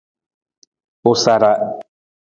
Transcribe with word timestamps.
U 1.13 1.15
sara. 1.25 1.53